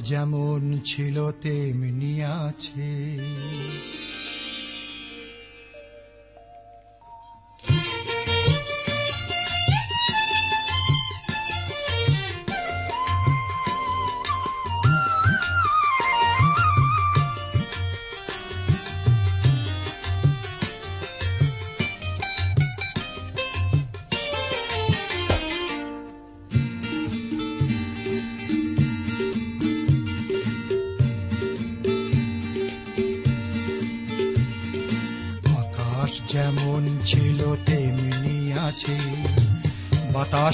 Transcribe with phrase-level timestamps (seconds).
[0.00, 2.90] যেমন ছিল তেমনি আছে।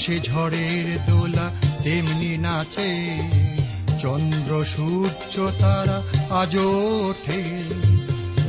[0.02, 1.50] বাতাসে ঝড়ের দোলা
[1.82, 3.18] তেমনি নাচে।
[4.00, 6.02] চন্দ্র, সূর্য, তারা
[6.34, 7.44] আজ ওঠে।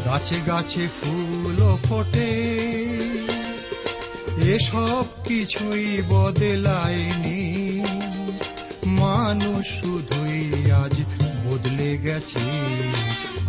[0.05, 2.29] গাছে গাছে ফুল ফোটে।
[4.43, 7.79] এসব কিছুই বদলায়নি।
[8.85, 11.01] মানুষ শুধুই আজ
[11.45, 12.43] বদলে গেছে।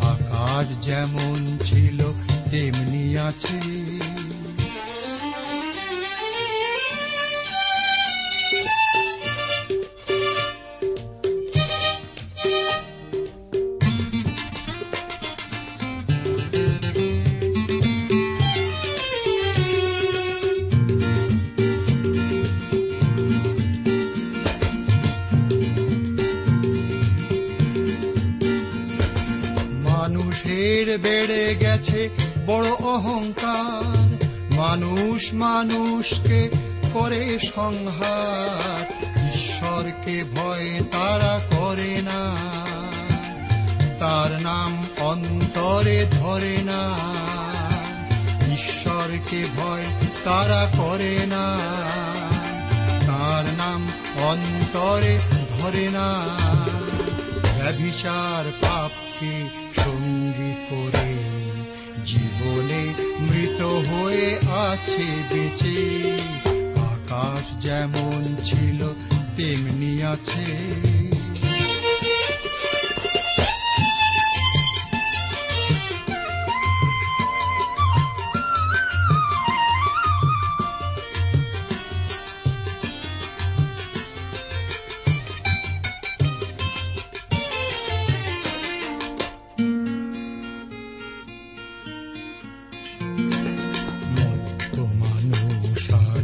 [0.03, 2.13] আকাশ যেমন ছিল,
[2.51, 4.14] তেমনি আছে।
[30.65, 32.09] মানুষের বেড়ে গেছে
[32.47, 36.51] বড় অহংকার। মানুষ মানুষকে
[36.93, 39.05] করে সংহার।
[39.35, 42.31] ঈশ্বরকে ভয় তারা করে না।
[43.99, 46.95] তার নাম অন্তরে ধরে না।
[48.53, 49.85] ঈশ্বরকে ভয়
[50.25, 51.59] তারা করে না।
[53.07, 56.21] তার নাম অন্তরে ধরে না।
[57.59, 59.64] ব্যভিচার পাপকে
[62.45, 64.29] জীবনে মৃত হয়ে
[64.71, 65.81] আছে বেঁচে।
[66.77, 68.81] আকাশ যেমন ছিল
[69.37, 70.45] তেমনি আছে।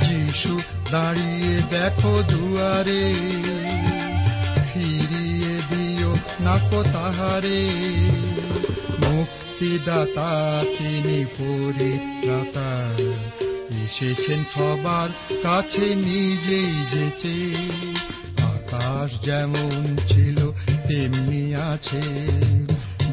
[0.02, 0.60] যিশু
[0.90, 3.14] দাঁড়িয়ে দেখো দুয়ারে।
[4.72, 7.70] ফিরিয়ে দিও না কো তাহারে।
[9.08, 12.94] মুক্তিদাতা তিনি পরিত্রাতা।
[13.84, 15.08] এসেছেন সবার
[15.42, 17.54] কাছে, নিজেই যেচে।
[18.42, 20.50] আকাশ যেমন ছিল,
[20.88, 22.02] তেমনি আছে।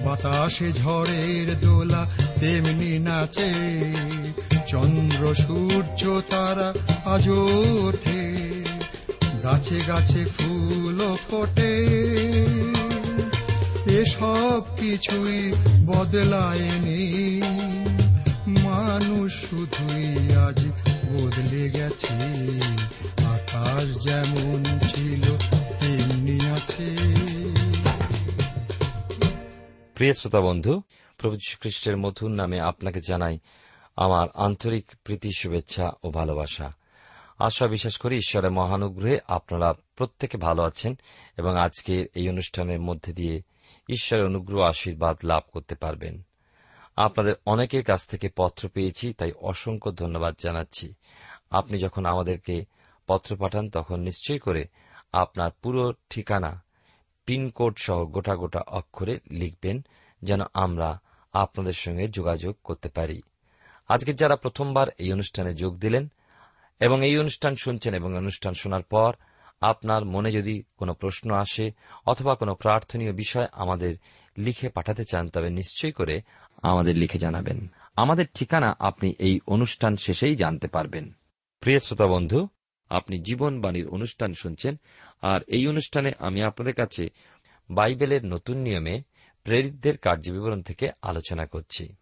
[0.07, 2.07] বাতাসে ঝড়ের দোলা
[2.39, 3.53] তেমনি নাচে।
[4.67, 6.73] চন্দ্র, সূর্য, তারা
[7.05, 8.35] আজ ওঠে।
[9.43, 11.85] গাছে গাছে ফুল ফোটে।
[13.85, 15.53] এসব কিছুই
[15.85, 17.41] বদলায়নি
[18.47, 20.65] মানুষ শুধুই আজ
[21.11, 22.59] বদলে গেছে।
[23.25, 25.37] আকাশ যেমন ছিল,
[25.79, 27.36] তেমনি আছে।
[29.97, 30.81] প্রিয় শ্রোতা বন্ধু,
[31.17, 33.39] প্রভু খ্রিস্টের মধুর নামে আপনাকে জানাই
[33.95, 36.73] আমার আন্তরিক প্রীতি, শুভেচ্ছা ও ভালোবাসা।
[37.39, 40.99] আশা বিশ্বাস করি ঈশ্বরের মহানুগ্রহে আপনারা প্রত্যেকে ভালো আছেন
[41.37, 43.41] এবং আজকের এই অনুষ্ঠানের মধ্যে দিয়ে
[43.89, 46.21] ঈশ্বরের অনুগ্রহ, আশীর্বাদ লাভ করতে পারবেন।
[46.95, 50.93] আপনাদের অনেকের কাছ থেকে পত্র পেয়েছি, তাই অসংখ্য ধন্যবাদ জানাচ্ছি।
[51.51, 52.65] আপনি যখন আমাদেরকে
[53.07, 54.67] পত্র পাঠান, তখন নিশ্চয়ই করে
[55.13, 56.63] আপনার পুরো ঠিকানা
[57.27, 59.85] পিনকোড সহ গোটা গোটা অক্ষরে লিখবেন
[60.21, 61.01] যেন আমরা
[61.33, 63.21] আপনাদের সঙ্গে যোগাযোগ করতে পারি।
[63.87, 66.07] আজকে যারা প্রথমবার এই অনুষ্ঠানে যোগ দিলেন
[66.79, 69.13] এবং এই অনুষ্ঠান শুনছেন এবং অনুষ্ঠান শোনার পর
[69.61, 71.71] আপনার মনে যদি কোনো প্রশ্ন আসে
[72.05, 73.95] অথবা কোনো প্রার্থনীয় বিষয় আমাদের
[74.37, 76.21] লিখে পাঠাতে চান, তবে নিশ্চয় করে
[76.63, 81.11] আমাদের লিখে জানাবেন। আমাদের ঠিকানা আপনি এই অনুষ্ঠান শেষেই জানতে পারবেন।
[81.59, 82.47] প্রিয় শ্রোতা বন্ধু
[82.89, 84.79] আপনি জীবনবাণীর অনুষ্ঠান শুনছেন,
[85.21, 87.09] আর এই অনুষ্ঠানে আমি আপনাদের কাছে
[87.69, 89.01] বাইবেলের নতুন নিয়মে
[89.43, 91.95] প্রেরিতদের কার্যবিবরণ থেকে আলোচনা করছি।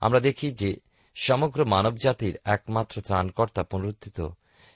[0.00, 0.76] আমরা দেখি যে
[1.14, 4.28] সমগ্র মানবজাতির একমাত্র ত্রাণকর্তা পুনরুত্থিত,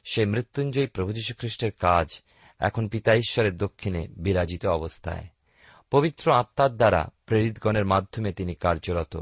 [0.04, 2.20] সে মৃত্যুঞ্জয়ী প্রভু খ্রিস্টের কাজ
[2.58, 5.26] এখন পিতা ঈশ্বরের দক্ষিণে বিরাজিত অবস্থায়।
[5.90, 9.16] পবিত্র আত্মার দ্বারা প্রেরিতগণের মাধ্যমে তিনি কার্যরত।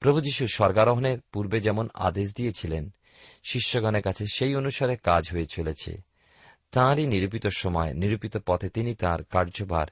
[0.00, 2.94] প্রভু যীশু স্বর্গারোহণের পূর্বে যেমন আদেশ দিয়েছিলেন
[3.44, 5.96] শিষ্যগণের কাছে সেই অনুসারে কাজ হয়ে চলেছে।
[6.72, 9.86] তাঁরই নিরূপিত সময়, নিরূপিত পথে তিনি তার কার্যভার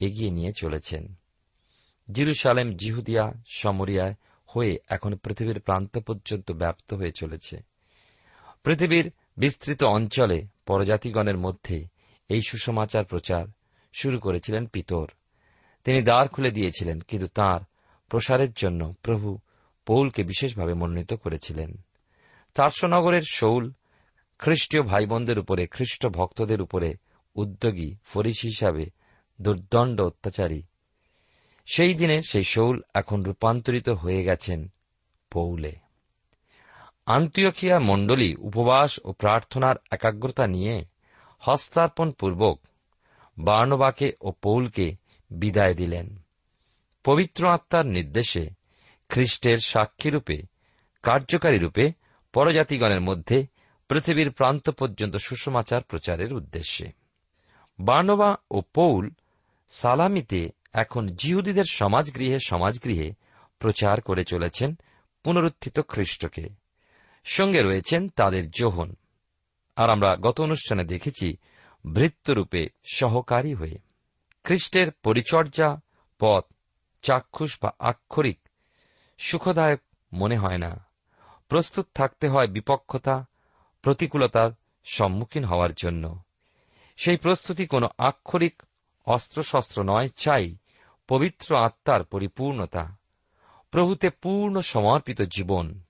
[0.00, 1.14] এগিয়ে নিয়ে চলেছেন।
[2.12, 4.14] জিরুসালেম, জিহুদিয়া সমরিয়ায়
[4.46, 7.56] হয়ে এখন পৃথিবীর প্রান্ত পর্যন্ত ব্যাপ্ত হয়ে চলেছে।
[8.64, 11.86] পৃথিবীর বিস্তৃত অঞ্চলে পরজাতিগণের মধ্যে
[12.28, 13.46] এই সুসমাচার প্রচার
[13.92, 15.06] শুরু করেছিলেন পিতর।
[15.84, 17.60] তিনি দ্বার খুলে দিয়েছিলেন, কিন্তু তার
[18.08, 19.38] প্রসারের জন্য প্রভু
[19.86, 21.84] পৌলকে বিশেষভাবে মনোনীত করেছিলেন।
[22.54, 23.72] তার্সনগরের শৌল
[24.38, 26.94] খ্রিস্টীয় ভাইবোনদের উপরে, খ্রিস্ট ভক্তদের উপরে
[27.34, 28.86] উদ্যোগী ফরিস হিসাবে
[29.42, 30.62] দুর্দণ্ড অত্যাচারী।
[31.66, 34.68] সেই দিনে সেই শৌল এখন রূপান্তরিত হয়ে গেছেন
[35.30, 35.76] পৌলে।
[37.06, 40.84] আন্তিয়খিয়া মণ্ডলী উপবাস ও প্রার্থনার একাগ্রতা নিয়ে
[41.38, 42.60] হস্তার্পণ পূর্বক
[43.38, 44.96] বার্ণবাকে ও পৌলকে
[45.30, 46.16] বিদায় দিলেন।
[47.04, 48.50] পবিত্র আত্মার নির্দেশে
[49.08, 50.42] খ্রিস্টের সাক্ষীরূপে,
[51.02, 51.99] কার্যকারী রূপে
[52.32, 53.46] পরজাতিগণের মধ্যে
[53.88, 56.92] পৃথিবীর প্রান্ত পর্যন্ত সুষমাচার প্রচারের উদ্দেশ্যে।
[57.80, 59.10] বার্নবা ও পৌল
[59.68, 63.12] সালামিতে এখন জিহুদীদের সমাজগৃহে সমাজগৃহে
[63.58, 64.78] প্রচার করে চলেছেন
[65.24, 66.48] পুনরুত্থিত খ্রিস্টকে।
[67.24, 68.94] সঙ্গে রয়েছেন তাদের যোহন
[69.76, 71.36] আর আমরা গত অনুষ্ঠানে দেখেছি
[71.92, 73.78] ভৃত্যরূপে সহকারী হয়ে।
[74.44, 75.80] খ্রিস্টের পরিচর্যা,
[76.18, 76.44] পথ,
[77.02, 78.38] চাক্ষুষ বা আক্ষরিক
[79.18, 79.80] সুখদায়ক
[80.12, 80.89] মনে হয় না।
[81.50, 83.26] প্রস্তুত থাকতে হয় বিপক্ষতা,
[83.82, 84.50] প্রতিকূলতার
[84.84, 86.18] সম্মুখীন হওয়ার জন্য।
[86.96, 88.62] সেই প্রস্তুতি কোনো আক্ষরিক
[89.06, 90.56] অস্ত্রশস্ত্র নয়, চাই
[91.08, 92.96] পবিত্র আত্মার পরিপূর্ণতা,
[93.70, 95.80] প্রভুতে পূর্ণ সমর্পিত জীবন।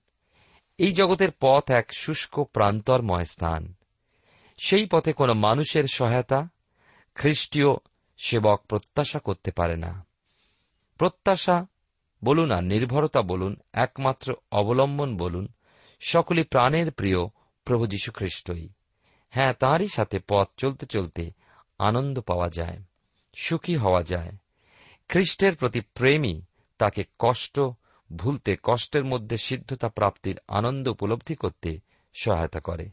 [0.77, 3.73] এই জগতের পথ এক শুষ্ক প্রান্তরময় স্থান।
[4.57, 6.49] সেই পথে কোনো মানুষের সহায়তা
[7.15, 7.69] খ্রিস্টীয়
[8.17, 10.05] সেবক প্রত্যাশা করতে পারে না।
[10.97, 11.65] প্রত্যাশা
[12.23, 15.47] বলুন আর নির্ভরতা বলুন, একমাত্র অবলম্বন বলুন
[15.99, 17.17] সকলে প্রাণের প্রিয়
[17.65, 18.69] প্রভু যীশুখ্রিস্টই
[19.29, 21.31] হ্যাঁ তাঁরই সাথে পথ চলতে চলতে
[21.79, 22.79] আনন্দ পাওয়া যায়,
[23.35, 24.31] সুখী হওয়া যায়।
[25.09, 26.41] খ্রিস্টের প্রতি প্রেমী
[26.77, 27.59] তাকে কষ্ট,
[28.15, 31.79] ভুলতে কষ্টের মধ্যে সিদ্ধতা প্রাপ্তির আনন্দ উপলব্ধি করতে
[32.13, 32.89] সহায়তা করে।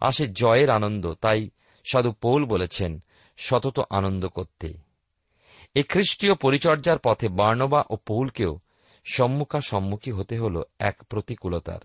[0.00, 1.50] আসে জয়ের আনন্দ, তাই
[1.84, 3.02] সাধু পৌল বলেছেন,
[3.36, 4.87] সতত আনন্দ করতে।
[5.74, 8.60] এই খ্রিস্টীয় পরিচর্যার পথে বার্নবা ও পৌলকেও
[9.04, 11.80] সম্মুখা সম্মুখী হতে হল এক প্রতিকূলতার।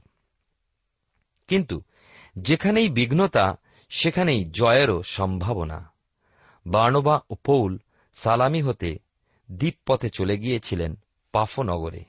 [1.47, 1.81] কিন্তু
[2.37, 3.55] যেখানেই বিঘ্নতা,
[3.89, 5.91] সেখানেই জয়েরও সম্ভাবনা।
[6.67, 7.77] বার্নবা ও পৌল
[8.13, 8.99] সালামি হতে
[9.51, 10.95] দ্বীপপথে চলে গিয়েছিলেন
[11.31, 12.03] পাফনগরে।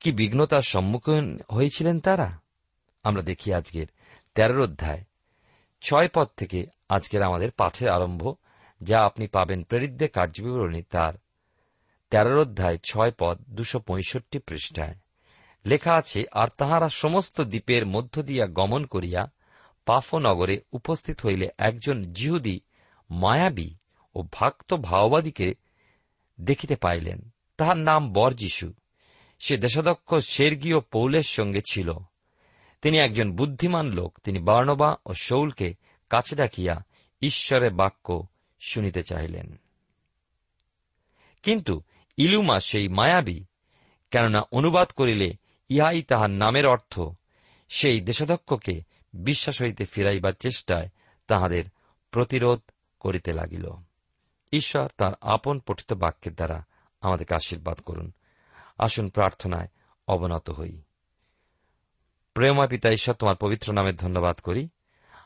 [0.00, 2.40] কি বিঘ্নতার সম্মুখীন হয়েছিলেন তারা?
[3.02, 3.86] আমরা দেখি আজকের
[4.34, 5.04] তেরোর অধ্যায়।
[5.80, 8.34] ছয় পদ থেকে আজকের আমাদের পাঠের আরম্ভ
[8.82, 11.14] যা আপনি পাবেন প্রেরিতদের কার্যবিবরণী তার
[12.10, 14.94] তেরোর অধ্যায় ছয় পদ দুশো পঁয়ষট্টি পৃষ্ঠায়।
[15.66, 19.30] লেখা আছে, আর তাহারা সমস্ত দ্বীপের মধ্য দিয়া গমন করিয়া
[19.86, 22.60] পাফনগরে উপস্থিত হইলে একজন জিহুদি
[23.10, 23.70] মায়াবী
[24.14, 25.54] ও ভক্ত ভাওবাদীকে
[26.40, 28.72] দেখিতে পাইলেন। তাহার নাম বর বরযিশু
[29.38, 31.92] সে দেশাধ্যক্ষ সের্গীয় পৌলের সঙ্গে ছিল।
[32.82, 35.74] তিনি একজন বুদ্ধিমান লোক। তিনি বার্ণবা ও শৌলকে
[36.10, 36.82] কাছে ডাকিয়া
[37.22, 38.26] ঈশ্বরের বাক্য
[38.68, 39.56] শুনিতে চাহিলেন।
[41.42, 41.82] কিন্তু
[42.16, 43.40] ইলুমা সেই মায়াবী,
[44.10, 45.34] কেননা অনুবাদ করিলে
[45.68, 47.00] ইহাই তাহার নামের অর্থ,
[47.68, 48.80] সেই দেশাধ্যক্ষকে
[49.12, 50.88] বিশ্বাস হইতে ফিরাইবার চেষ্টায়
[51.26, 51.64] তাহাদের
[52.10, 52.60] প্রতিরোধ
[53.00, 53.70] করিতে লাগিল।
[54.52, 56.64] ঈশ্বর তার আপন পঠিত বাক্যের দ্বারা
[57.00, 58.12] আমাদেরকে আশীর্বাদ করুন।
[58.78, 59.68] আসুন প্রার্থনায়
[60.08, 60.82] অবনত হই।
[62.34, 64.68] প্রেমা পিতা, ঈশ্বর তোমার পবিত্র নামের ধন্যবাদ করি।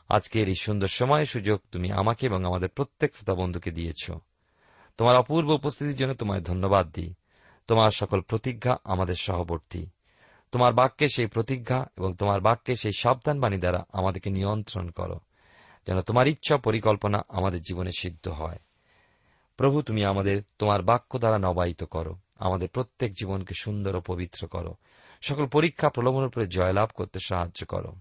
[0.09, 4.11] আজকের এই সুন্দর সময় সুযোগ তুমি আমাকে এবং আমাদের প্রত্যেক শ্রোতা বন্ধুকে দিয়েছ।
[4.97, 7.15] তোমার অপূর্ব উপস্থিতির জন্য তোমায় ধন্যবাদ দিই।
[7.67, 9.87] তোমার সকল প্রতিজ্ঞা আমাদের সহবর্তী।
[10.53, 15.21] তোমার বাক্যে সেই প্রতিজ্ঞা এবং তোমার বাক্যে সেই সাবধান বাণী দ্বারা আমাদেরকে নিয়ন্ত্রণ করো,
[15.87, 18.59] যেন তোমার ইচ্ছা পরিকল্পনা আমাদের জীবনে সিদ্ধ হয়।
[19.57, 24.75] প্রভু, তুমি আমাদের, তোমার বাক্য দ্বারা নবায়িত করো। আমাদের প্রত্যেক জীবনকে সুন্দর ও পবিত্র করো।
[25.23, 27.93] সকল পরীক্ষা প্রলোভনের উপরে জয়লাভ করতে সাহায্য করো।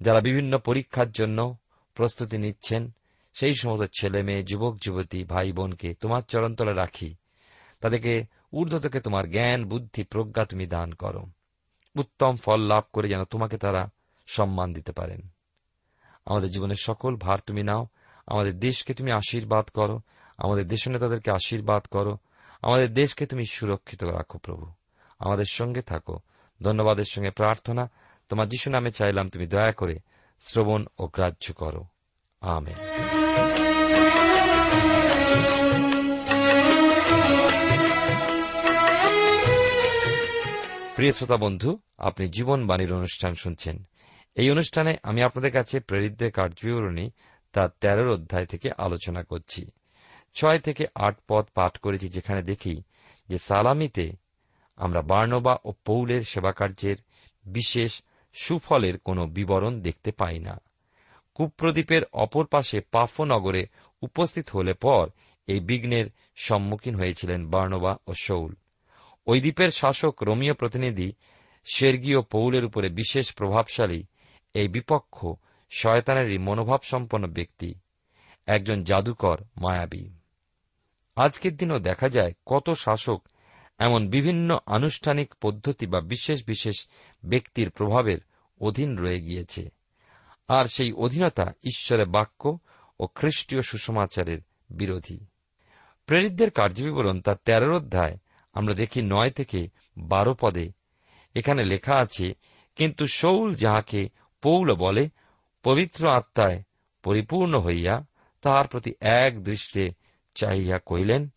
[0.00, 1.56] যারা বিভিন্ন পরীক্ষার জন্য
[1.94, 2.90] প্রস্তুতি নিচ্ছেন,
[3.34, 7.14] সেই সমস্ত ছেলে মেয়ে, যুবক, যুবতী, ভাই বোনকে তোমার চরণতলে রাখি।
[7.80, 11.26] তাদেরকে ঊর্ধ্ব থেকে তোমার জ্ঞান, বুদ্ধি, প্রজ্ঞা তুমি দান করো।
[11.96, 13.88] উত্তম ফল লাভ করে যেন তোমাকে তারা
[14.26, 15.20] সম্মান দিতে পারেন।
[16.26, 17.86] আমাদের জীবনের সকল ভার তুমি নাও।
[18.26, 20.00] আমাদের দেশকে তুমি আশীর্বাদ করো।
[20.38, 22.18] আমাদের দেশ নেতাদেরকে আশীর্বাদ করো।
[22.62, 24.72] আমাদের দেশকে তুমি সুরক্ষিত রাখো প্রভু।
[25.18, 26.18] আমাদের সঙ্গে থাকো।
[26.62, 27.90] ধন্যবাদের সঙ্গে প্রার্থনা।
[28.28, 29.98] তোমার যিশু নামে চাইলাম তুমি দয়া করে
[30.40, 31.84] শ্রবণ ও গ্রাহ্য করো।
[32.40, 32.74] আমেন।
[40.94, 43.88] প্রিয় শ্রোতা বন্ধু, আপনি জীবনবাণীর অনুষ্ঠান শুনছেন।
[44.34, 47.10] এই অনুষ্ঠানে আমি আপনাদের কাছে প্রেরিতদের কার্যবিবরণী
[47.52, 49.70] তার তেরোর অধ্যায় থেকে আলোচনা করছি।
[50.34, 52.82] ছয় থেকে আট পদ পাঠ করেছি যেখানে দেখি
[53.28, 54.12] যে সালামিতে
[54.76, 56.96] আমরা বার্নবা ও পৌলের সেবাকার্যের
[57.44, 58.02] বিশেষ
[58.42, 60.54] সুফলের কোনো বিবরণ দেখতে পাই না।
[61.34, 63.62] কুপ্রদ্বীপের অপর পাশে পাফো নগরে
[64.02, 65.04] উপস্থিত হলে পর
[65.46, 68.52] এই বিঘ্নের সম্মুখীন হয়েছিলেন বার্নবা ও শৌল।
[69.26, 71.08] ওই দ্বীপের শাসক রোমীয় প্রতিনিধি
[71.66, 74.00] সের্গীয় পৌলের উপরে বিশেষ প্রভাবশালী
[74.54, 75.16] এই বিপক্ষ
[75.70, 77.74] শয়তানেরই মনোভাব সম্পন্ন ব্যক্তি,
[78.46, 80.04] একজন জাদুকর মায়াবী।
[81.16, 83.20] আজকের দিনও দেখা যায় কত শাসক
[83.78, 86.76] এমন বিভিন্ন আনুষ্ঠানিক পদ্ধতি বা বিশেষ বিশেষ
[87.24, 88.18] ব্যক্তির প্রভাবের
[88.60, 89.70] অধীন রয়ে গিয়েছে।
[90.48, 92.58] আর সেই অধীনতা ঈশ্বরের বাক্য
[93.00, 94.38] ও খ্রিস্টীয় সুসমাচারের
[94.70, 95.20] বিরোধী।
[96.06, 98.18] প্রেরিতদের কার্যবিবরণ তার তেরোর অধ্যায়,
[98.52, 100.72] আমরা দেখি নয় থেকে বারো পদে।
[101.34, 102.34] এখানে লেখা আছে,
[102.76, 104.08] কিন্তু শৌল যাহাকে
[104.42, 105.08] পৌল বলে,
[105.62, 106.62] পবিত্র আত্মায়
[107.02, 108.06] পরিপূর্ণ হইয়া
[108.42, 109.90] তাহার প্রতি এক দৃষ্টে
[110.34, 111.28] চাহিয়া কহিলেন,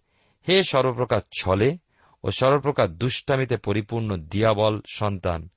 [0.49, 1.77] হে সর্বপ্রকার ছলে
[2.23, 5.49] ও সর্বপ্রকার দুষ্টামিতে পরিপূর্ণ দিয়াবল সন্তান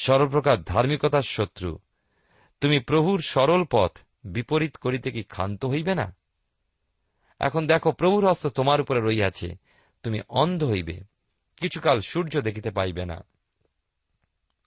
[0.00, 1.78] সর্বপ্রকার ধার্মিকতার শত্রু।
[2.60, 6.16] তুমি প্রভুর সরল পথ বিপরীত করিতে কি ক্ষান্ত হইবে না?
[7.38, 9.56] এখন দেখো, প্রভুর হস্ত তোমার উপরে রইয়াছে
[10.02, 11.00] তুমি অন্ধ হইবে,
[11.56, 13.24] কিছুকাল সূর্য দেখিতে পাইবে না।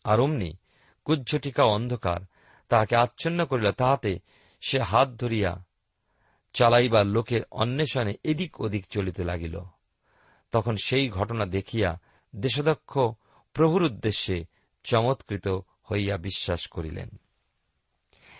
[0.03, 0.57] আর অমনি
[1.05, 2.19] কুজ্জটিকা অন্ধকার,
[2.69, 4.19] তাহাকে আচ্ছন্ন করিল, তাহাতে
[4.61, 5.63] সে হাত ধরিয়া
[6.53, 9.61] চালাইবার লোকের অন্বেষণে এদিক ওদিক চলিতে লাগিল।
[10.51, 11.99] তখন সেই ঘটনা দেখিয়া
[12.35, 12.99] দেশদক্ষ
[13.53, 14.45] প্রভুর উদ্দেশ্যে
[14.87, 15.47] চমৎকৃত
[15.91, 17.09] হইয়া বিশ্বাস করিলেন।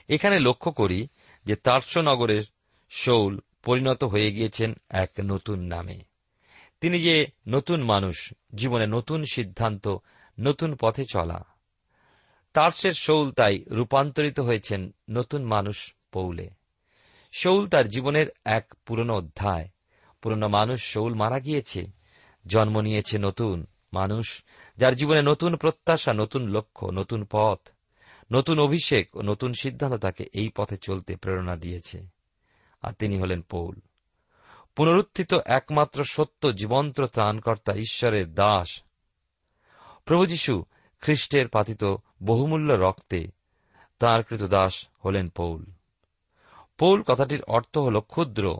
[0.10, 1.08] এখানে লক্ষ্য করি
[1.46, 2.42] যে তার্সনগরের
[2.90, 6.02] শৌল পরিণত হয়ে গিয়েছেন এক নতুন নামে।
[6.82, 9.98] তিনি যে নতুন মানুষ, জীবনে নতুন সিদ্ধান্ত,
[10.40, 11.46] নতুন পথে চলা।
[12.54, 16.50] তার্সের শৌল তাই রূপান্তরিত হয়েছেন নতুন মানুষ পৌলে।
[17.32, 19.70] শৌল তার জীবনের এক পুরনো অধ্যায়।
[20.22, 21.86] পুরনো মানুষ শৌল মারা গিয়েছে,
[22.48, 23.66] জন্ম নিয়েছে নতুন।
[23.98, 24.44] মানুষ,
[24.78, 27.60] যার জীবনে নতুন প্রত্যাশা, নতুন লক্ষ্য, নতুন পথ,
[28.32, 32.08] নতুন অভিষেক ও নতুন সিদ্ধান্ত তাকে এই পথে চলতে প্রেরণা দিয়েছে।
[32.82, 33.76] আর তিনি হলেন পৌল।
[34.76, 38.84] পুনরুত্থিত একমাত্র সত্য জীবন্ত ত্রাণকর্তা ঈশ্বরের দাস।
[40.06, 40.64] প্রভু যীশু
[41.02, 43.28] খ্রিস্টের পাতিত বহুমূল্য রক্তে
[44.00, 45.66] তাঁর কৃত দাস হলেন পৌল।
[46.78, 48.58] পৌল কথাটির অর্থ হল ক্ষুদ্র।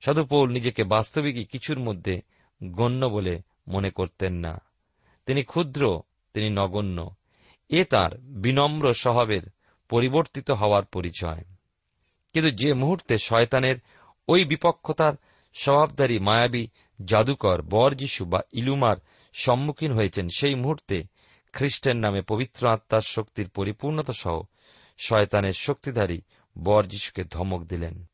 [0.00, 2.20] সাধু পৌল নিজেকে বাস্তবিকই কিছুর মধ্যে
[2.64, 4.60] গণ্য বলে মনে করতেন না।
[5.26, 6.02] তিনি ক্ষুদ্র,
[6.34, 7.10] তিনি নগণ্য।
[7.68, 9.42] এ তার বিনম্র স্বভাবের
[9.88, 11.44] পরিবর্তিত হওয়ার পরিচয়।
[12.32, 13.76] কিন্তু যে মুহূর্তে শয়তানের
[14.28, 15.12] ওই বিপক্ষতার
[15.54, 16.66] স্বভাবধারী মায়াবী
[17.04, 18.96] জাদুকর বর যিশু বা ইলুমার
[19.32, 21.02] সম্মুখীন হয়েছেন, সেই মুহূর্তে
[21.52, 24.42] খ্রিস্টের নামে পবিত্র আত্মার শক্তির পরিপূর্ণতা সহ
[24.98, 26.20] শয়তানের শক্তিধারী
[26.58, 28.04] বর যিশুকে ধমক দিলেন।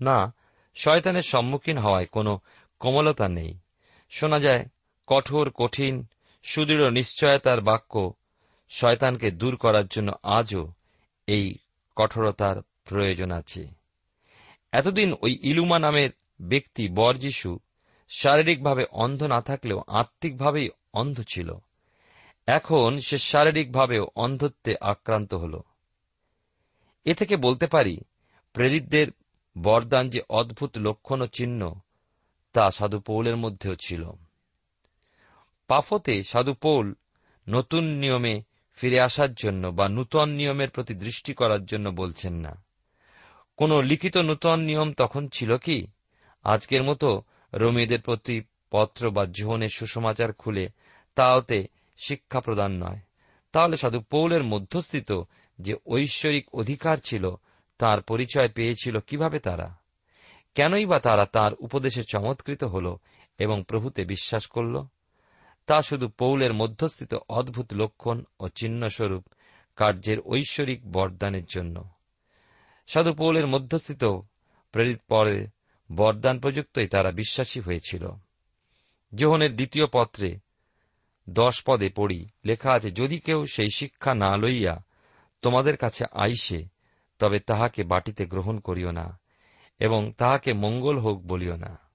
[0.00, 0.34] না,
[0.74, 2.40] শয়তানের সম্মুখীন হওয়ায় কোনো
[2.78, 3.58] কোমলতা নেই।
[4.10, 4.64] শোনা যায়
[5.06, 6.06] কঠোর, কঠিন,
[6.42, 8.12] সুদৃঢ় নিশ্চয়তার বাক্য
[8.68, 10.72] শয়তানকে দূর করার জন্য আজও
[11.26, 11.54] এই
[11.96, 13.68] কঠোরতার প্রয়োজন আছে।
[14.72, 16.10] এতদিন ওই ইলুমা নামের
[16.40, 17.58] ব্যক্তি বর যিশু
[18.08, 21.54] শারীরিকভাবে অন্ধ না থাকলেও আত্মিকভাবেই অন্ধ ছিল।
[22.46, 25.60] এখন সে শারীরিকভাবেও অন্ধত্বে আক্রান্ত হল।
[27.04, 27.98] এ থেকে বলতে পারি,
[28.52, 29.06] প্রেরিতদের
[29.58, 31.74] বরদান যে অদ্ভুত লক্ষণ ও চিহ্ন
[32.52, 34.12] তা সাধু পৌলের মধ্যেও ছিল।
[35.68, 36.94] পাফতে সাধু পৌল
[37.48, 38.42] নতুন নিয়মে
[38.74, 42.64] ফিরে আসার জন্য বা নূতন নিয়মের প্রতি দৃষ্টি করার জন্য বলছেন না।
[43.56, 45.86] কোন লিখিত নূতন নিয়ম তখন ছিল কি?
[46.44, 47.22] আজকের মতো
[47.54, 50.68] রোমীদের প্রতি পত্র বা জীবনের সুসমাচার খুলে
[51.14, 52.98] তাওতে শিক্ষা প্রদান নয়।
[53.52, 55.22] তাহলে সাধু পৌলের মধ্যস্থিত
[55.60, 57.30] যে ঐশ্বরিক অধিকার ছিল,
[57.78, 59.76] তার পরিচয় পেয়েছিল কীভাবে তারা?
[60.54, 62.96] কেনই বা তারা তার উপদেশে চমৎকৃত হল
[63.38, 64.84] এবং প্রভুতে বিশ্বাস করল?
[65.66, 69.24] তা শুধু পৌলের মধ্যস্থিত অদ্ভুত লক্ষণ ও চিহ্নস্বরূপ
[69.76, 71.84] কার্যের ঐশ্বরিক বরদানের জন্য।
[72.86, 74.04] সাধু পৌলের মধ্যস্থিত
[74.72, 75.46] প্রেরিত পরে
[75.92, 78.08] বরদান প্রযুক্তই তারা বিশ্বাসী হয়েছিল।
[79.14, 80.38] যোহনের দ্বিতীয় পত্রে
[81.30, 84.84] দশ পদে পড়ি, লেখা আছে, যদি কেউ সেই শিক্ষা না লইয়া
[85.42, 86.64] তোমাদের কাছে আইসে,
[87.18, 89.18] তবে তাহাকে বাটিতে গ্রহণ করিও না
[89.78, 91.85] এবং তাহাকে মঙ্গল হোক বলিও না।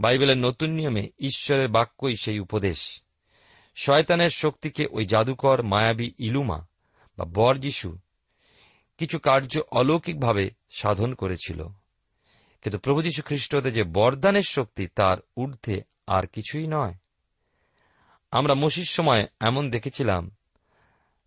[0.00, 3.02] বাইবেলের নতুন নিয়মে ঈশ্বরের বাক্যই সেই উপদেশ।
[3.74, 6.66] শয়তানের শক্তিকে ওই জাদুকর, মায়াবী ইলুমা
[7.18, 7.98] বা বর যিশু
[8.98, 11.66] কিছু কার্য অলৌকিকভাবে সাধন করেছিল।
[12.62, 16.94] কিন্তু প্রভু যীশু খ্রিস্টতে যে বরদানের শক্তি, তার ঊর্ধ্বে আর কিছুই নয়।
[18.30, 20.30] আমরা মসির সময় এমন দেখেছিলাম।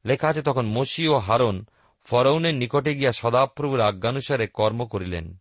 [0.06, 1.66] লেখা আছে, তখন মসি ও হারন
[2.04, 5.38] ফরৌনের নিকটে গিয়া সদাপ্রভুর আজ্ঞানুসারে কর্ম করিলেন।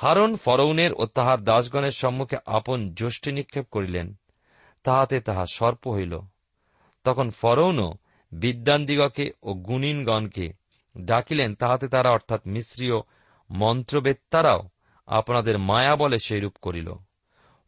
[0.00, 4.14] হারন ফরৌনের ও তাহার দাসগণের সম্মুখে আপন যষ্টি নিক্ষেপ করিলেন।
[4.84, 6.20] তাহাতে তাহা সর্প হইল।
[7.04, 7.94] তখন ফরৌনও
[8.32, 10.52] বিদ্যানদিগকে ও গুণিনগণকে
[11.00, 13.00] ডাকিলেন, তাহাতে তারা অর্থাৎ মিশ্রীয়
[13.50, 14.62] মন্ত্রবেত্তারাও
[15.06, 16.92] আপনাদের মায়া বলে সেইরূপ করিল।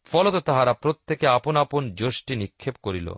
[0.03, 3.13] ফলত তাহারা প্রত্যেকে আপন আপন যষ্টি নিক্ষেপ করিল।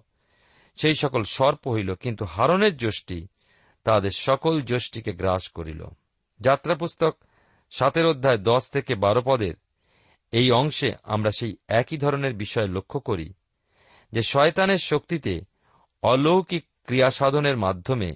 [0.76, 3.28] সেই সকল সর্প হইল, কিন্তু হারনের যষ্টি
[3.84, 5.86] তাহাদের সকল যষ্টিকে গ্রাস করিল।
[6.40, 7.18] যাত্রা পুস্তক
[7.74, 9.54] সাতের অধ্যায় দশ থেকে বারো পদের
[10.32, 13.34] এই অংশে আমরা সেই একই ধরনের বিষয় লক্ষ্য করি,
[14.12, 15.42] যে শয়তানের শক্তিতে
[16.04, 18.16] অলৌকিক ক্রিয়াসাধনের মাধ্যমে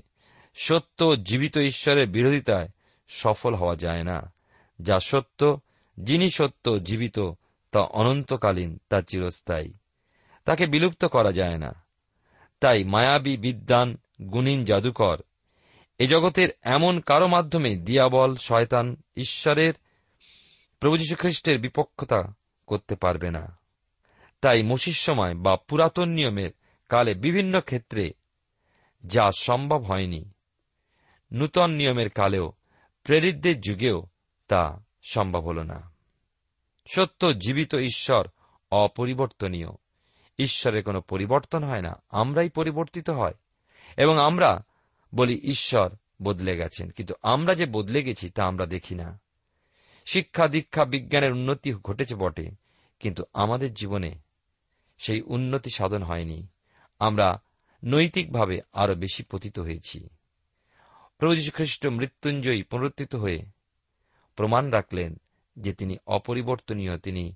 [0.55, 2.67] সত্য জীবিত ঈশ্বরের বিরোধিতায়
[3.07, 4.33] সফল হওয়া যায় না,
[4.81, 5.59] যা সত্য,
[5.97, 7.19] যিনি সত্য জীবিত,
[7.71, 9.73] তা অনন্তকালীন, তা চিরস্থায়ী।
[10.45, 11.73] তাকে বিলুপ্ত করা যায় না।
[12.59, 15.17] তাই মায়াবী বিদ্যান গুণীন জাদুকর
[15.97, 19.73] এ জগতের এমন কারও মাধ্যমে দিয়াবল, শয়তান, ঈশ্বরের,
[20.79, 22.33] প্রভু খ্রিস্টের বিপক্ষতা
[22.67, 23.57] করতে পারবে না।
[24.41, 26.49] তাই মসির সময় বা পুরাতন নিয়মের
[26.89, 28.11] কালে বিভিন্ন ক্ষেত্রে
[29.05, 30.31] যা সম্ভব হয়নি,
[31.33, 32.51] নূতন নিয়মের কালেও
[33.03, 34.03] প্রেরিতদের যুগেও
[34.47, 35.91] তা সম্ভব হল না।
[36.87, 38.27] সত্য, জীবিত ঈশ্বর
[38.71, 39.67] অপরিবর্তনীয়।
[40.39, 43.33] ঈশ্বরের কোনো পরিবর্তন হয় না, আমরাই পরিবর্তিত হয়
[43.97, 44.63] এবং আমরা
[45.15, 49.19] বলি, ঈশ্বর বদলে গেছেন। কিন্তু আমরা যে বদলে গেছি, তা আমরা দেখি না।
[50.05, 52.51] শিক্ষা, দীক্ষা, বিজ্ঞানের উন্নতি ঘটেছে বটে,
[52.99, 54.19] কিন্তু আমাদের জীবনে
[54.97, 56.47] সেই উন্নতি সাধন হয়নি।
[56.99, 57.41] আমরা
[57.83, 60.09] নৈতিকভাবে আরও বেশি পতিত হয়েছি।
[61.17, 63.45] প্রভু খ্রিস্ট মৃত্যুঞ্জয়ী পুনরুত্থিত হয়ে
[64.35, 65.15] প্রমাণ রাখলেন
[65.57, 67.35] যে তিনি অপরিবর্তনীয়, তিনি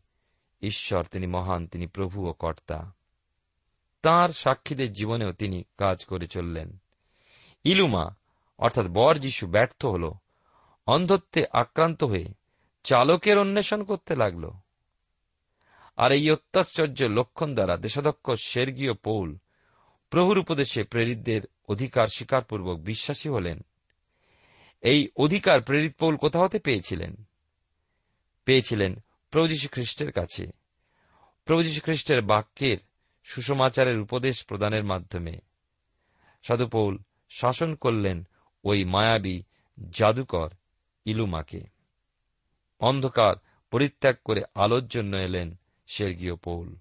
[0.62, 2.94] ঈশ্বর, তিনি মহান, তিনি প্রভু ও কর্তা।
[4.02, 6.78] তাঁর সাক্ষীদের জীবনেও তিনি কাজ করে চললেন।
[7.64, 8.16] ইলুমা,
[8.58, 10.12] অর্থাৎ বর যিশু ব্যর্থ হল।
[10.86, 12.26] অন্ধত্বে আক্রান্ত হয়ে
[12.84, 14.52] চালকের অন্বেষণ করতে লাগল।
[15.98, 19.38] আর এই অত্যাশ্চর্য লক্ষণ দ্বারা দেশাধ্যক্ষ স্বর্গীয় পৌল
[20.10, 23.62] প্রভুর উপদেশে প্রেরিতদের অধিকার স্বীকারপূর্বক বিশ্বাসী হলেন।
[24.82, 27.24] এই অধিকার প্রেরিত পৌল কোথা হতে পেয়েছিলেন?
[28.46, 28.96] পেয়েছিলেন
[29.32, 30.46] প্রভু যীশু খ্রিস্টের কাছে।
[31.46, 32.78] প্রভু যীশু খ্রিস্টের বাক্যের
[33.24, 35.40] সুষমাচারের উপদেশ প্রদানের মাধ্যমে।
[36.44, 36.98] সাধুপৌল
[37.40, 38.28] শাসন করলেন
[38.64, 39.44] ওই মায়াবী
[39.90, 40.50] জাদুকর
[41.06, 41.62] ইলুমাকে।
[42.80, 43.36] অন্ধকার
[43.72, 46.76] পরিত্যাগ করে আলোর জন্য এলেন স্বর্গীয় পৌল।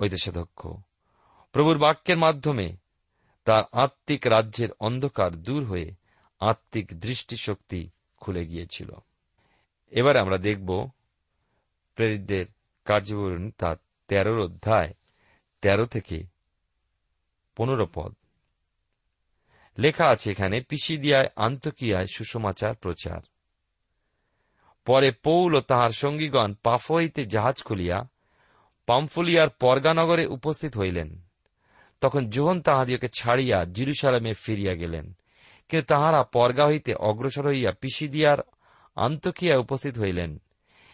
[0.00, 0.60] ঐদেশাধ্যক্ষ
[1.52, 2.76] প্রভুর বাক্যের মাধ্যমে
[3.44, 5.88] তার আত্মিক রাজ্যের অন্ধকার দূর হয়ে
[6.40, 8.90] আত্মিক দৃষ্টিশক্তি খুলে গিয়েছিল।
[9.92, 10.90] এবার আমরা দেখব
[11.94, 12.46] প্রেরিতদের
[12.84, 13.76] কার্যবরণী তার
[14.08, 14.94] তেরোর অধ্যায়
[15.62, 16.18] তেরো থেকে
[17.56, 18.12] পনেরো পদ।
[19.78, 23.20] লেখা আছে এখানে, পিসিদিয়ায় আন্তকিয়ায় সুষমাচার প্রচার।
[24.84, 28.08] পরে পৌল ও তাহার সঙ্গীগণ পাফ হইতে জাহাজ খুলিয়া
[28.86, 31.20] পাম্ফুলিয়ার পরগানগরে উপস্থিত হইলেন।
[32.00, 35.12] তখন জোহন তাহাদিওকে ছাড়িয়া জিরুসালামে ফিরিয়া গেলেন।
[35.68, 38.38] কিন্তু তাহারা পরগা হইতে অগ্রসর হইয়া পিসিদিয়ার
[38.96, 40.40] আন্তকিয়া উপস্থিত হইলেন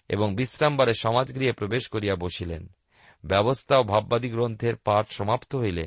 [0.09, 2.69] এবং বিশ্রামবারে সমাজগৃহে প্রবেশ করিয়া বসিলেন।
[3.25, 5.87] ব্যবস্থা ও ভাববাদী গ্রন্থের পাঠ সমাপ্ত হইলে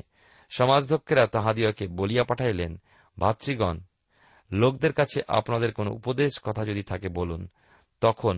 [0.49, 2.71] সমাজধ্যক্ষেরা তাহাদিওকে বলিয়া পাঠাইলেন,
[3.17, 3.77] ভাতৃগণ,
[4.51, 7.47] লোকদের কাছে আপনাদের কোন উপদেশ কথা যদি থাকে বলুন।
[8.01, 8.35] তখন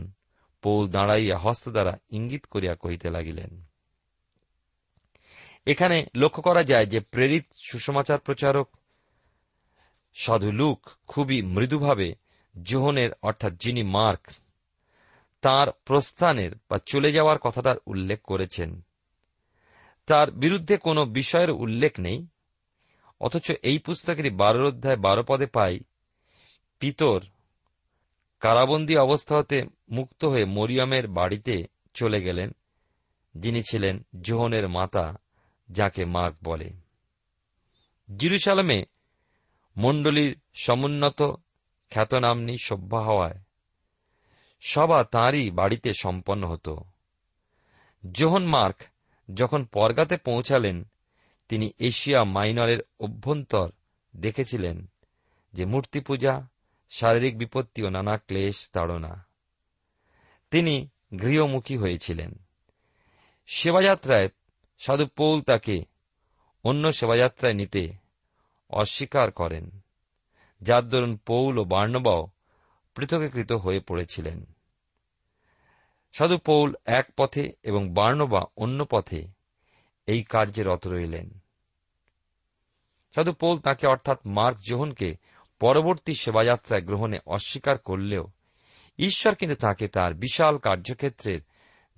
[0.64, 3.52] পৌল দাঁড়াইয়া হস্ত দ্বারা ইঙ্গিত করিয়া কহিতে লাগিলেন,
[5.66, 8.68] এখানে লক্ষ্য করা যায় যে প্রেরিত সুসমাচার প্রচারক
[10.16, 12.08] সাধু লুক খুবই মৃদুভাবে
[12.56, 14.24] জোহনের, অর্থাৎ যিনি মার্ক,
[15.44, 18.82] তার প্রস্থানের বা চলে যাওয়ার কথাটার উল্লেখ করেছেন।
[20.12, 22.28] তার বিরুদ্ধে কোনো বিষয়ের উল্লেখ নেই,
[23.20, 25.80] অথচ এই পুস্তকের বারোর অধ্যায় বারো পদে পাই,
[26.80, 27.22] পিতর
[28.40, 32.52] কারাবন্দী অবস্থা হতে মুক্ত হয়ে মরিয়মের বাড়িতে চলে গেলেন,
[33.36, 35.16] যিনি ছিলেন জোহনের মাতা,
[35.70, 36.70] যাকে মার্ক বলে।
[38.18, 38.86] জিরুসালামে
[39.78, 41.22] মণ্ডলীর সমুন্নত
[41.92, 43.40] খ্যাতনামনি সভ্য হওয়ায়
[44.62, 46.78] সভা তাঁরই বাড়িতে সম্পন্ন হতো।
[48.12, 48.82] জোহন মার্ক
[49.34, 50.84] যখন পরগাতে পৌঁছালেন,
[51.50, 53.72] তিনি এশিয়া মাইনরের অভ্যন্তর
[54.16, 54.92] দেখেছিলেন
[55.54, 56.48] যে মূর্তি পূজা
[56.90, 59.26] শারীরিক বিপত্তি ও নানা ক্লেশ তাড়না।
[60.52, 60.90] তিনি
[61.22, 62.34] গৃহমুখী হয়েছিলেন।
[63.48, 64.30] সেবাযাত্রায়
[64.80, 65.86] সাধু পৌল তাকে
[66.64, 67.94] অন্য সেবাযাত্রায় নিতে
[68.70, 69.70] অস্বীকার করেন,
[70.62, 72.28] যার দরুন পৌল ও বার্ণবাও
[72.96, 74.46] পৃথকীকৃত হয়ে পড়েছিলেন।
[76.14, 79.28] সাধু পৌল এক পথে এবং বার্ণবা অন্য পথে
[80.06, 81.30] এই কার্যে রত রইলেন।
[83.16, 85.18] সাধু পৌল তাকে অর্থাৎ মার্ক জোহনকে
[85.60, 88.28] পরবর্তী সেবাযাত্রায় গ্রহণে অস্বীকার করলেও
[89.00, 91.40] ঈশ্বর কিন্তু তাকে তার বিশাল কার্যক্ষেত্রের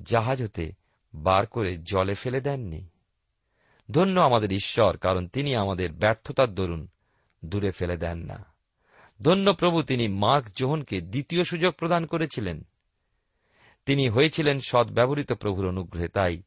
[0.02, 0.72] জাহাজ হতে
[1.16, 2.88] বার করে জলে ফেলে দেননি।
[3.92, 6.88] ধন্য আমাদের ঈশ্বর, কারণ তিনি আমাদের ব্যর্থতার দরুন
[7.46, 8.46] দূরে ফেলে দেন না।
[9.22, 12.66] ধন্য প্রভু, তিনি মার্ক জোহনকে দ্বিতীয় সুযোগ প্রদান করেছিলেন।
[13.86, 16.44] তিনি হয়েছিলেন সদ্ব্যবহৃত প্রভুর অনুগ্রহে। তাই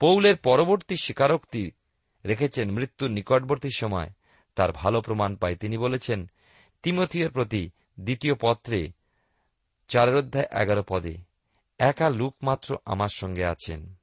[0.00, 1.70] পৌলের পরবর্তী স্বীকারোক্তি
[2.24, 4.10] রেখেছেন মৃত্যুর নিকটবর্তী সময়।
[4.54, 6.30] তার ভালো প্রমাণ পায়। তিনি বলেছেন
[6.82, 7.70] তিমথিয়ের প্রতি
[8.00, 8.92] দ্বিতীয় পত্রে
[9.88, 11.16] চারের অধ্যায় এগারো পদে
[11.78, 13.94] একা লুক মাত্র আমার সঙ্গে আছেন।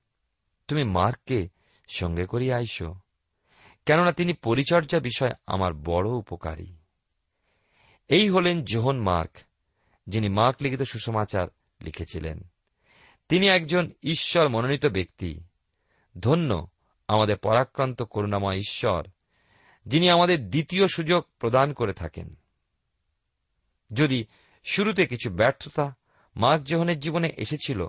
[0.67, 1.49] তুমি মার্ককে
[1.87, 2.83] সঙ্গে করিয়া আইস,
[3.85, 6.75] কেননা তিনি পরিচর্যা বিষয় আমার বড় উপকারী।
[8.07, 9.37] এই হলেন জোহন মার্ক,
[10.07, 11.47] যিনি মার্ক লিখিত সুসমাচার
[11.81, 12.39] লিখেছিলেন।
[13.33, 15.39] তিনি একজন ঈশ্বর মনোনীত ব্যক্তি।
[16.19, 16.67] ধন্য
[17.07, 19.07] আমাদের পরাক্রান্ত করুণাময় ঈশ্বর,
[19.85, 22.35] যিনি আমাদের দ্বিতীয় সুযোগ প্রদান করে থাকেন।
[23.93, 24.25] যদি
[24.63, 25.95] শুরুতে কিছু ব্যর্থতা
[26.35, 27.87] মার্ক জোহনের জীবনে এসেছিল,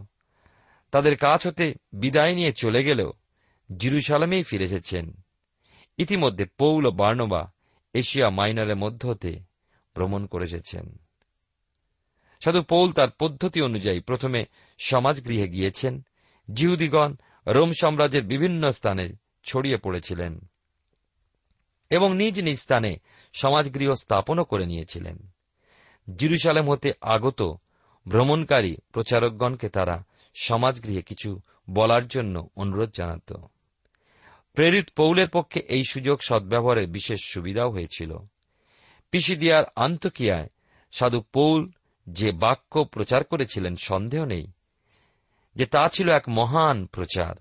[0.90, 3.12] তাদের কাজ হতে বিদায় নিয়ে চলে গেলেও
[3.76, 5.12] জিরুসালামেই ফিরে এসেছেন।
[5.98, 7.52] ইতিমধ্যে পৌল বার্নবা
[7.94, 9.40] এশিয়া মাইনারের মধ্য হতে
[9.94, 10.98] ভ্রমণ করে এসেছেন।
[12.44, 14.44] সাধু পৌল তার পদ্ধতি অনুযায়ী প্রথমে
[14.78, 16.02] সমাজগৃহে গিয়েছেন।
[16.54, 17.14] জিহুদিগণ
[17.46, 19.08] রোম সাম্রাজ্যের বিভিন্ন স্থানে
[19.44, 20.40] ছড়িয়ে পড়েছিলেন
[21.90, 22.96] এবং নিজ নিজ স্থানে
[23.32, 25.28] সমাজগৃহ স্থাপনও করে নিয়েছিলেন।
[26.16, 27.42] জিরুসালেম হতে আগত
[28.08, 30.04] ভ্রমণকারী প্রচারকগণকে তারা
[30.34, 33.32] সমাজগৃহে কিছু বলার জন্য অনুরোধ জানাত।
[34.52, 38.16] প্রেরিত পৌলের পক্ষে এই সুযোগ সদ্ব্যবহারের বিশেষ সুবিধাও হয়েছিল।
[39.10, 40.48] পিসিদিয়ার আন্তকিয়ায়
[40.92, 41.70] সাধু পৌল
[42.06, 44.46] যে বাক্য প্রচার করেছিলেন, সন্দেহ নেই
[45.54, 47.34] যে তা ছিল এক মহান প্রচার।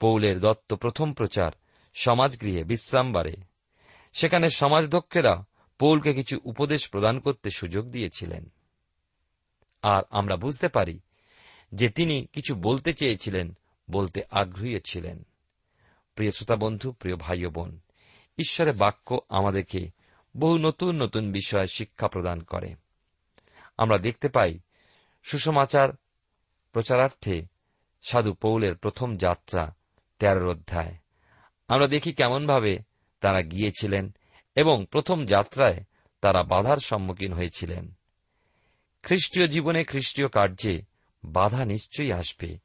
[0.00, 1.52] পৌলের দত্ত প্রথম প্রচার
[1.94, 3.32] সমাজগৃহে, বিশ্রামবারে।
[4.12, 5.44] সেখানে সমাজদক্ষেরা
[5.78, 8.52] পৌলকে কিছু উপদেশ প্রদান করতে সুযোগ দিয়েছিলেন।
[9.82, 11.00] আর আমরা বুঝতে পারি
[11.74, 13.58] যে তিনি কিছু বলতে চেয়েছিলেন,
[13.90, 15.26] বলতে আগ্রহী ছিলেন।
[16.14, 17.80] প্রিয় শ্রোতা বন্ধু, প্রিয় ভাই বোন,
[18.38, 19.90] ঈশ্বরের বাক্য আমাদেরকে
[20.36, 22.74] বহু নতুন নতুন বিষয়ে শিক্ষা প্রদান করে।
[23.76, 24.58] আমরা দেখতে পাই
[25.22, 25.88] সুসমাচার
[26.72, 27.46] প্রচারার্থে
[28.02, 29.74] সাধু পৌলের প্রথম যাত্রা
[30.18, 30.94] তেরোর অধ্যায়।
[31.68, 32.78] আমরা দেখি কেমনভাবে
[33.20, 34.14] তারা গিয়েছিলেন
[34.54, 35.84] এবং প্রথম যাত্রায়
[36.20, 37.92] তারা বাধার সম্মুখীন হয়েছিলেন।
[39.02, 40.82] খ্রিস্টীয় জীবনে খ্রিস্টীয় কার্যে
[41.24, 42.58] বাধা নিশ্চয়ই আসবে।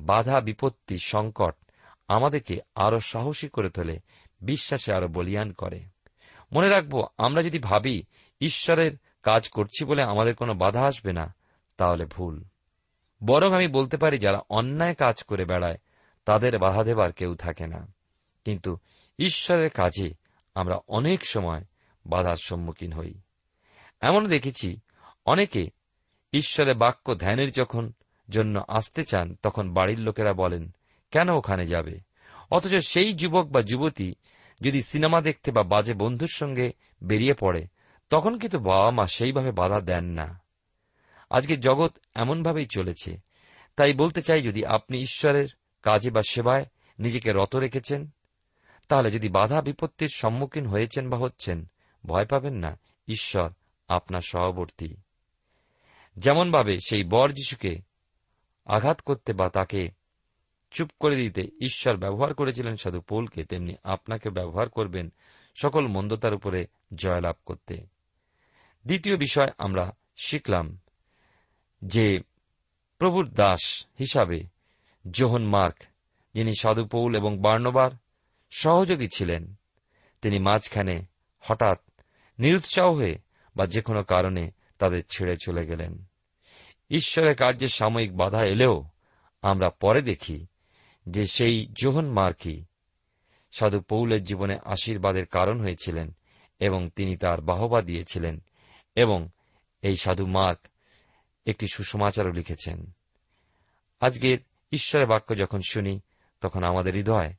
[0.00, 1.54] বাধা, বিপত্তি, সংকট
[2.08, 3.98] আমাদেরকে আরও সাহসী করে তোলে,
[4.40, 5.84] বিশ্বাসে আরও বলিয়ান করে।
[6.52, 8.02] মনে রাখব, আমরা যদি ভাবি
[8.40, 8.92] ঈশ্বরের
[9.26, 11.34] কাজ করছি বলে আমাদের কোনো বাধা আসবে না,
[11.76, 12.44] তাহলে ভুল।
[13.24, 15.76] বরং আমি বলতে পারি, যারা অন্যায় কাজ করে বেড়ায়,
[16.24, 17.92] তাদের বাধা দেবার কেউ থাকে না।
[18.44, 18.78] কিন্তু
[19.18, 20.14] ঈশ্বরের কাজে
[20.54, 21.64] আমরা অনেক সময়
[22.06, 23.14] বাধার সম্মুখীন হই।
[24.00, 24.80] এমন দেখেছি,
[25.26, 25.70] অনেকে
[26.32, 27.92] ঈশ্বরের বাক্য ধ্যানের যখন
[28.30, 30.74] জন্য আসতে চান, তখন বাড়ির লোকেরা বলেন,
[31.10, 32.00] কেন ওখানে যাবে?
[32.50, 34.14] অথচ সেই যুবক বা যুবতী
[34.60, 36.72] যদি সিনেমা দেখতে বা বাজে বন্ধুর সঙ্গে
[37.04, 37.66] বেরিয়ে পড়ে
[38.10, 40.40] তখন কিন্তু বাবা মা সেইভাবে বাধা দেন না।
[41.30, 43.18] আজকে জগৎ এমনভাবেই চলেছে।
[43.76, 45.46] তাই বলতে চাই, যদি আপনি ঈশ্বরের
[45.82, 46.66] কাজে বা সেবায়
[46.98, 48.10] নিজেকে রত রেখেছেন,
[48.88, 51.66] তাহলে যদি বাধা বিপত্তির সম্মুখীন হয়েছেন বা হচ্ছেন,
[52.06, 53.50] ভয় পাবেন না। ঈশ্বর
[53.88, 54.96] আপনার সহবর্তী।
[56.16, 57.78] যেমনভাবে সেই বর যিশুকে
[58.66, 59.90] আঘাত করতে বা তাকে
[60.70, 65.12] চুপ করে দিতে ঈশ্বর ব্যবহার করেছিলেন, সাধু পৌলকে, তেমনি আপনাকে ব্যবহার করবেন
[65.54, 67.95] সকল মন্দতার উপরে জয়লাভ করতে।
[68.86, 70.78] দ্বিতীয় বিষয় আমরা শিখলাম
[71.84, 72.20] যে
[72.98, 74.44] প্রভুর দাস হিসাবে
[75.10, 75.82] জোহন মার্ক,
[76.34, 77.90] যিনি সাধুপৌল এবং বার্নবার
[78.50, 79.54] সহযোগী ছিলেন,
[80.22, 81.04] তিনি মাঝখানে
[81.40, 81.80] হঠাৎ
[82.38, 83.18] নিরুৎসাহ হয়ে
[83.56, 86.04] বা যে কোনো কারণে তাদের ছেড়ে চলে গেলেন।
[86.90, 88.84] ঈশ্বরের কার্যে সাময়িক বাধা এলেও
[89.42, 90.46] আমরা পরে দেখি
[91.08, 92.64] যে সেই জোহন মার্কি
[93.52, 96.16] সাধু পৌলের জীবনে আশীর্বাদের কারণ হয়েছিলেন
[96.58, 98.42] এবং তিনি তার বাহবা দিয়েছিলেন
[98.96, 99.28] এবং
[99.82, 100.58] এই সাধু মার্ক
[101.46, 102.90] একটি সুসমাচারও লিখেছেন।
[104.00, 104.38] আজকের
[104.72, 106.00] ঈশ্বরের বাক্য যখন শুনি,
[106.40, 107.34] তখন আমাদের হৃদয়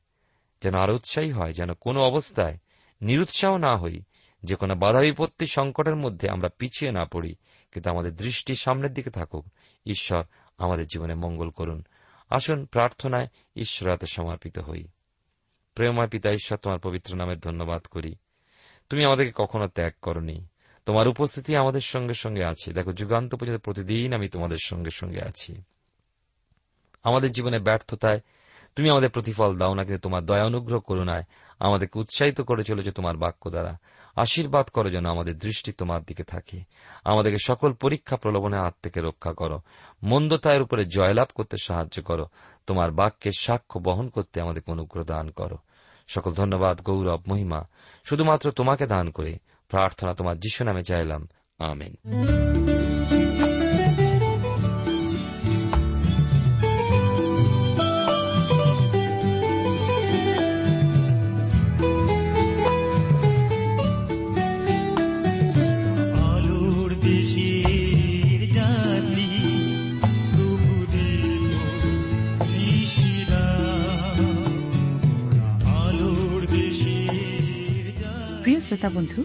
[0.62, 2.58] যেন আরও উৎসাহী হয়, যেন কোনো অবস্থায়
[3.00, 4.02] নিরুৎসাহ না হই,
[4.42, 7.34] যে কোনো বাধা বিপত্তি সংকটের মধ্যে আমরা পিছিয়ে না পড়ি,
[7.72, 9.46] কিন্তু আমাদের দৃষ্টি সামনের দিকে থাকুক।
[9.86, 10.24] ঈশ্বর
[10.58, 11.84] আমাদের জীবনে মঙ্গল করুন।
[12.30, 14.86] আসুন প্রার্থনায় ঈশ্বর হাতে সমর্পিত হই।
[15.74, 18.14] প্রেমময় পিতা, ঈশ্বর তোমার পবিত্র নামের ধন্যবাদ করি।
[18.88, 20.46] তুমি আমাদেরকে কখনো ত্যাগ করনি।
[20.88, 25.62] তোমার উপস্থিতি আমাদের সঙ্গে সঙ্গে আছে। দেখো, যুগান্ত পর্যন্ত প্রতিদিন আমি তোমাদের সঙ্গে সঙ্গে আছি।
[27.02, 28.20] আমাদের জীবনে ব্যর্থতায়
[28.76, 31.24] তুমি আমাদের প্রতিফল দাও না, কিন্তু তোমার দয়া অনুগ্রহ করুণায়
[31.60, 33.78] আমাদেরকে উৎসাহিত করে চলেছে তোমার বাক্য দ্বারা।
[34.16, 36.60] আশীর্বাদ করো যেন আমাদের দৃষ্টি তোমার দিকে থাকে।
[37.04, 39.60] আমাদেরকে সকল পরীক্ষা প্রলোভনের হাত থেকে রক্ষা করো।
[40.02, 42.26] মন্দতায়ের উপরে জয়লাভ করতে সাহায্য করো।
[42.66, 45.56] তোমার বাক্যের সাক্ষ্য বহন করতে আমাদেরকে অনুগ্রহ দান করো।
[46.08, 47.64] সকল ধন্যবাদ, গৌরব, মহিমা।
[48.04, 51.28] শুধুমাত্র তোমাকে দান করে। প্রার্থনা তোমার যিশু নামে চাইলাম।
[51.58, 51.94] আমেন।
[78.66, 79.24] শ্রোতা বন্ধু